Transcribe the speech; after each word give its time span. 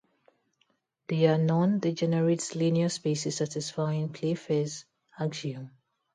They 1.09 1.27
are 1.27 1.37
non-degenerate 1.37 2.55
linear 2.55 2.89
spaces 2.89 3.37
satisfying 3.37 4.09
Playfair's 4.11 4.85
axiom. 5.19 5.69